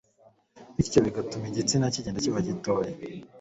bityo 0.75 0.99
bigatuma 1.05 1.45
igitsina 1.47 1.93
kigenda 1.93 2.23
kiba 2.23 2.39
gitoya 2.47 2.91